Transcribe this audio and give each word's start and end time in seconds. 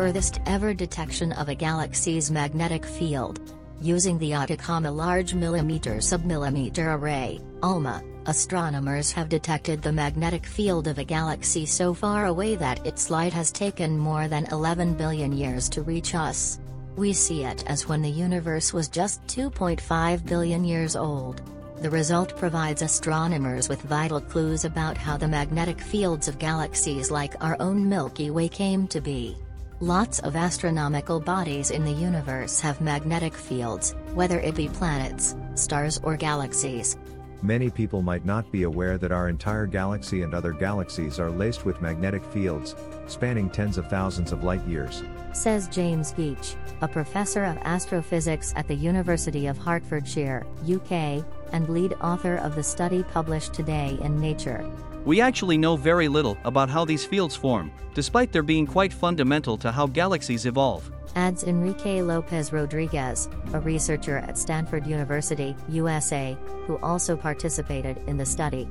furthest 0.00 0.40
ever 0.46 0.72
detection 0.72 1.30
of 1.32 1.50
a 1.50 1.54
galaxy's 1.54 2.30
magnetic 2.30 2.86
field. 2.86 3.38
Using 3.82 4.18
the 4.18 4.32
Atacama 4.32 4.90
Large 4.90 5.34
Millimeter 5.34 5.96
Submillimeter 5.96 6.96
Array, 6.96 7.38
ALMA, 7.62 8.02
astronomers 8.24 9.12
have 9.12 9.28
detected 9.28 9.82
the 9.82 9.92
magnetic 9.92 10.46
field 10.46 10.88
of 10.88 10.96
a 10.96 11.04
galaxy 11.04 11.66
so 11.66 11.92
far 11.92 12.24
away 12.24 12.56
that 12.56 12.86
its 12.86 13.10
light 13.10 13.34
has 13.34 13.52
taken 13.52 13.98
more 13.98 14.26
than 14.26 14.46
11 14.46 14.94
billion 14.94 15.32
years 15.32 15.68
to 15.68 15.82
reach 15.82 16.14
us. 16.14 16.58
We 16.96 17.12
see 17.12 17.44
it 17.44 17.62
as 17.66 17.86
when 17.86 18.00
the 18.00 18.08
universe 18.08 18.72
was 18.72 18.88
just 18.88 19.22
2.5 19.26 20.24
billion 20.24 20.64
years 20.64 20.96
old. 20.96 21.42
The 21.82 21.90
result 21.90 22.38
provides 22.38 22.80
astronomers 22.80 23.68
with 23.68 23.82
vital 23.82 24.22
clues 24.22 24.64
about 24.64 24.96
how 24.96 25.18
the 25.18 25.28
magnetic 25.28 25.78
fields 25.78 26.26
of 26.26 26.38
galaxies 26.38 27.10
like 27.10 27.34
our 27.44 27.58
own 27.60 27.86
Milky 27.86 28.30
Way 28.30 28.48
came 28.48 28.88
to 28.88 29.02
be. 29.02 29.36
Lots 29.82 30.18
of 30.18 30.36
astronomical 30.36 31.20
bodies 31.20 31.70
in 31.70 31.86
the 31.86 31.90
universe 31.90 32.60
have 32.60 32.82
magnetic 32.82 33.32
fields, 33.32 33.94
whether 34.12 34.38
it 34.38 34.54
be 34.54 34.68
planets, 34.68 35.34
stars 35.54 35.98
or 36.02 36.18
galaxies. 36.18 36.98
Many 37.40 37.70
people 37.70 38.02
might 38.02 38.26
not 38.26 38.52
be 38.52 38.64
aware 38.64 38.98
that 38.98 39.10
our 39.10 39.30
entire 39.30 39.64
galaxy 39.64 40.20
and 40.20 40.34
other 40.34 40.52
galaxies 40.52 41.18
are 41.18 41.30
laced 41.30 41.64
with 41.64 41.80
magnetic 41.80 42.22
fields, 42.26 42.76
spanning 43.06 43.48
tens 43.48 43.78
of 43.78 43.88
thousands 43.88 44.32
of 44.32 44.44
light 44.44 44.62
years. 44.66 45.02
Says 45.32 45.66
James 45.68 46.12
Geach, 46.12 46.56
a 46.82 46.88
professor 46.88 47.44
of 47.44 47.56
astrophysics 47.62 48.52
at 48.56 48.68
the 48.68 48.74
University 48.74 49.46
of 49.46 49.56
Hertfordshire, 49.56 50.46
UK, 50.70 51.24
and 51.54 51.70
lead 51.70 51.94
author 52.02 52.36
of 52.36 52.54
the 52.54 52.62
study 52.62 53.02
published 53.14 53.54
today 53.54 53.98
in 54.02 54.20
Nature. 54.20 54.70
We 55.04 55.20
actually 55.22 55.56
know 55.56 55.76
very 55.76 56.08
little 56.08 56.36
about 56.44 56.68
how 56.68 56.84
these 56.84 57.06
fields 57.06 57.34
form, 57.34 57.72
despite 57.94 58.32
their 58.32 58.42
being 58.42 58.66
quite 58.66 58.92
fundamental 58.92 59.56
to 59.58 59.72
how 59.72 59.86
galaxies 59.86 60.44
evolve. 60.44 60.90
Adds 61.16 61.44
Enrique 61.44 62.02
Lopez 62.02 62.52
Rodriguez, 62.52 63.28
a 63.54 63.60
researcher 63.60 64.18
at 64.18 64.36
Stanford 64.36 64.86
University, 64.86 65.56
USA, 65.70 66.36
who 66.66 66.78
also 66.78 67.16
participated 67.16 67.98
in 68.06 68.16
the 68.16 68.26
study. 68.26 68.68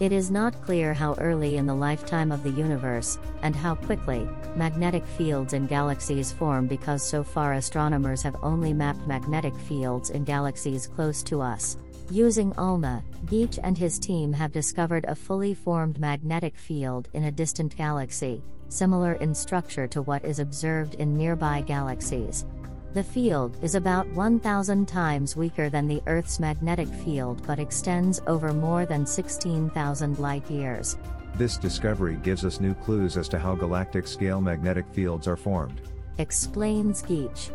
It 0.00 0.12
is 0.12 0.30
not 0.30 0.60
clear 0.62 0.92
how 0.92 1.14
early 1.14 1.56
in 1.56 1.66
the 1.66 1.74
lifetime 1.74 2.32
of 2.32 2.42
the 2.42 2.50
universe, 2.50 3.18
and 3.42 3.54
how 3.54 3.76
quickly, 3.76 4.28
magnetic 4.56 5.06
fields 5.06 5.52
in 5.52 5.66
galaxies 5.66 6.32
form 6.32 6.66
because 6.66 7.02
so 7.02 7.22
far 7.22 7.54
astronomers 7.54 8.22
have 8.22 8.36
only 8.42 8.72
mapped 8.72 9.06
magnetic 9.06 9.56
fields 9.56 10.10
in 10.10 10.24
galaxies 10.24 10.86
close 10.86 11.22
to 11.22 11.40
us. 11.40 11.78
Using 12.10 12.52
ALMA, 12.56 13.02
Geach 13.26 13.58
and 13.64 13.76
his 13.76 13.98
team 13.98 14.32
have 14.32 14.52
discovered 14.52 15.04
a 15.08 15.14
fully 15.16 15.54
formed 15.54 15.98
magnetic 15.98 16.56
field 16.56 17.08
in 17.14 17.24
a 17.24 17.32
distant 17.32 17.76
galaxy, 17.76 18.44
similar 18.68 19.14
in 19.14 19.34
structure 19.34 19.88
to 19.88 20.02
what 20.02 20.24
is 20.24 20.38
observed 20.38 20.94
in 20.94 21.16
nearby 21.16 21.62
galaxies. 21.62 22.46
The 22.94 23.02
field 23.02 23.58
is 23.60 23.74
about 23.74 24.06
1,000 24.12 24.86
times 24.86 25.36
weaker 25.36 25.68
than 25.68 25.88
the 25.88 26.00
Earth's 26.06 26.38
magnetic 26.38 26.88
field 26.88 27.44
but 27.44 27.58
extends 27.58 28.22
over 28.28 28.52
more 28.52 28.86
than 28.86 29.04
16,000 29.04 30.18
light 30.20 30.48
years. 30.48 30.96
This 31.34 31.58
discovery 31.58 32.18
gives 32.22 32.44
us 32.44 32.60
new 32.60 32.74
clues 32.74 33.16
as 33.16 33.28
to 33.30 33.38
how 33.38 33.56
galactic 33.56 34.06
scale 34.06 34.40
magnetic 34.40 34.86
fields 34.92 35.26
are 35.26 35.36
formed. 35.36 35.80
Explains 36.18 37.02
Geach. 37.02 37.50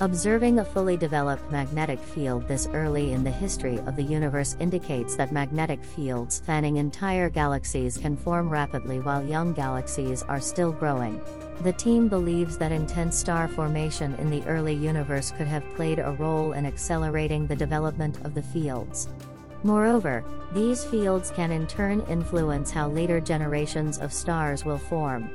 Observing 0.00 0.60
a 0.60 0.64
fully 0.64 0.96
developed 0.96 1.50
magnetic 1.50 1.98
field 1.98 2.46
this 2.46 2.68
early 2.72 3.14
in 3.14 3.24
the 3.24 3.30
history 3.32 3.78
of 3.78 3.96
the 3.96 4.02
universe 4.02 4.56
indicates 4.60 5.16
that 5.16 5.32
magnetic 5.32 5.82
fields 5.82 6.36
spanning 6.36 6.76
entire 6.76 7.28
galaxies 7.28 7.96
can 7.96 8.16
form 8.16 8.48
rapidly 8.48 9.00
while 9.00 9.24
young 9.24 9.52
galaxies 9.52 10.22
are 10.22 10.40
still 10.40 10.70
growing. 10.70 11.20
The 11.62 11.72
team 11.72 12.06
believes 12.06 12.56
that 12.58 12.70
intense 12.70 13.16
star 13.16 13.48
formation 13.48 14.14
in 14.20 14.30
the 14.30 14.44
early 14.44 14.74
universe 14.74 15.32
could 15.32 15.48
have 15.48 15.68
played 15.74 15.98
a 15.98 16.12
role 16.12 16.52
in 16.52 16.64
accelerating 16.64 17.48
the 17.48 17.56
development 17.56 18.24
of 18.24 18.34
the 18.34 18.42
fields. 18.42 19.08
Moreover, 19.64 20.24
these 20.54 20.84
fields 20.84 21.32
can 21.32 21.50
in 21.50 21.66
turn 21.66 22.02
influence 22.02 22.70
how 22.70 22.86
later 22.86 23.18
generations 23.18 23.98
of 23.98 24.12
stars 24.12 24.64
will 24.64 24.78
form. 24.78 25.28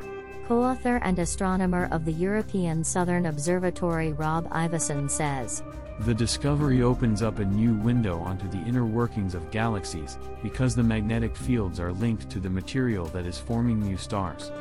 Co-author 0.48 0.98
and 1.04 1.18
astronomer 1.20 1.88
of 1.92 2.04
the 2.04 2.12
European 2.12 2.84
Southern 2.84 3.28
Observatory 3.28 4.12
Rob 4.12 4.46
Ivison 4.52 5.10
says, 5.10 5.64
The 6.02 6.14
discovery 6.14 6.82
opens 6.82 7.22
up 7.22 7.40
a 7.40 7.46
new 7.46 7.76
window 7.76 8.20
onto 8.20 8.50
the 8.50 8.62
inner 8.68 8.86
workings 8.86 9.36
of 9.36 9.52
galaxies, 9.52 10.18
because 10.42 10.76
the 10.76 10.84
magnetic 10.84 11.38
fields 11.38 11.80
are 11.80 11.94
linked 11.94 12.30
to 12.30 12.42
the 12.42 12.50
material 12.50 13.06
that 13.08 13.26
is 13.26 13.40
forming 13.40 13.80
new 13.80 13.96
stars. 13.96 14.52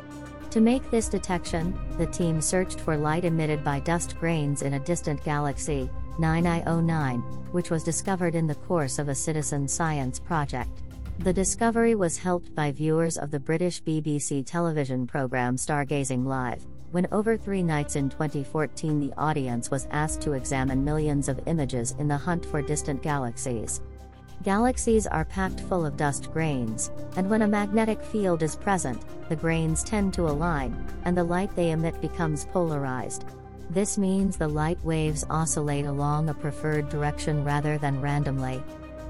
To 0.51 0.61
make 0.61 0.89
this 0.89 1.09
detection, 1.09 1.77
the 1.97 2.07
team 2.07 2.39
searched 2.39 2.79
for 2.79 2.95
light 2.95 3.25
emitted 3.25 3.61
by 3.61 3.81
dust 3.81 4.17
grains 4.19 4.61
in 4.61 4.75
a 4.75 4.79
distant 4.79 5.21
galaxy, 5.25 5.89
9io9, 6.17 7.51
which 7.51 7.71
was 7.71 7.83
discovered 7.83 8.35
in 8.35 8.47
the 8.47 8.55
course 8.55 8.99
of 8.99 9.09
a 9.09 9.15
citizen 9.15 9.67
science 9.67 10.17
project. 10.17 10.81
The 11.19 11.31
discovery 11.31 11.95
was 11.95 12.17
helped 12.17 12.53
by 12.53 12.71
viewers 12.71 13.17
of 13.17 13.31
the 13.31 13.39
British 13.39 13.81
BBC 13.83 14.45
television 14.45 15.07
programme 15.07 15.55
Stargazing 15.55 16.25
Live, 16.25 16.65
when 16.91 17.07
over 17.11 17.37
three 17.37 17.63
nights 17.63 17.95
in 17.95 18.09
2014 18.09 18.99
the 18.99 19.13
audience 19.17 19.71
was 19.71 19.87
asked 19.91 20.21
to 20.21 20.33
examine 20.33 20.83
millions 20.83 21.29
of 21.29 21.39
images 21.45 21.95
in 21.99 22.07
the 22.07 22.17
hunt 22.17 22.45
for 22.45 22.61
distant 22.61 23.01
galaxies. 23.01 23.79
Galaxies 24.43 25.07
are 25.07 25.23
packed 25.23 25.61
full 25.61 25.85
of 25.85 25.95
dust 25.95 26.33
grains, 26.33 26.91
and 27.15 27.29
when 27.29 27.43
a 27.43 27.47
magnetic 27.47 28.03
field 28.03 28.43
is 28.43 28.55
present, 28.55 29.01
the 29.29 29.35
grains 29.35 29.83
tend 29.83 30.13
to 30.15 30.27
align, 30.27 30.75
and 31.05 31.15
the 31.15 31.23
light 31.23 31.55
they 31.55 31.71
emit 31.71 32.01
becomes 32.01 32.45
polarized. 32.45 33.23
This 33.69 33.97
means 33.97 34.35
the 34.35 34.47
light 34.47 34.83
waves 34.83 35.23
oscillate 35.29 35.85
along 35.85 36.27
a 36.27 36.33
preferred 36.33 36.89
direction 36.89 37.45
rather 37.45 37.77
than 37.77 38.01
randomly. 38.01 38.61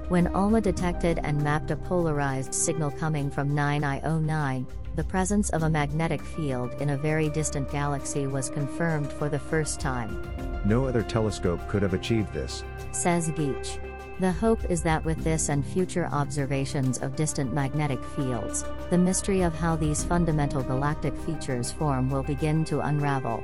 When 0.08 0.26
ALMA 0.34 0.60
detected 0.60 1.18
and 1.24 1.42
mapped 1.42 1.70
a 1.70 1.76
polarized 1.76 2.52
signal 2.52 2.90
coming 2.90 3.30
from 3.30 3.56
9io9, 3.56 4.66
the 4.96 5.04
presence 5.04 5.48
of 5.48 5.62
a 5.62 5.70
magnetic 5.70 6.20
field 6.20 6.74
in 6.74 6.90
a 6.90 6.96
very 6.96 7.30
distant 7.30 7.70
galaxy 7.70 8.26
was 8.26 8.50
confirmed 8.50 9.10
for 9.10 9.30
the 9.30 9.38
first 9.38 9.80
time. 9.80 10.22
No 10.66 10.84
other 10.84 11.02
telescope 11.02 11.66
could 11.68 11.80
have 11.80 11.94
achieved 11.94 12.34
this, 12.34 12.62
says 12.92 13.30
Geach. 13.30 13.78
The 14.20 14.30
hope 14.30 14.70
is 14.70 14.82
that 14.82 15.02
with 15.06 15.24
this 15.24 15.48
and 15.48 15.64
future 15.64 16.06
observations 16.12 16.98
of 16.98 17.16
distant 17.16 17.54
magnetic 17.54 18.04
fields, 18.04 18.62
the 18.90 18.98
mystery 18.98 19.40
of 19.40 19.54
how 19.54 19.74
these 19.74 20.04
fundamental 20.04 20.62
galactic 20.62 21.16
features 21.20 21.72
form 21.72 22.10
will 22.10 22.22
begin 22.22 22.62
to 22.66 22.80
unravel. 22.80 23.42